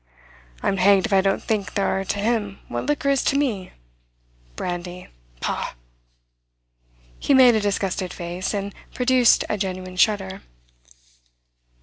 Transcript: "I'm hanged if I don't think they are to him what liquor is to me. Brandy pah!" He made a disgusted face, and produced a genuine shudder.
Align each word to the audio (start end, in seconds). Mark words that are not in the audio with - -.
"I'm 0.63 0.77
hanged 0.77 1.05
if 1.05 1.13
I 1.13 1.21
don't 1.21 1.43
think 1.43 1.75
they 1.75 1.83
are 1.83 2.03
to 2.03 2.17
him 2.19 2.57
what 2.67 2.87
liquor 2.87 3.11
is 3.11 3.23
to 3.25 3.37
me. 3.37 3.71
Brandy 4.55 5.09
pah!" 5.41 5.73
He 7.19 7.35
made 7.35 7.53
a 7.53 7.59
disgusted 7.59 8.11
face, 8.11 8.51
and 8.51 8.73
produced 8.95 9.45
a 9.47 9.59
genuine 9.59 9.97
shudder. 9.97 10.41